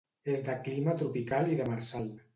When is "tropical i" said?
1.03-1.59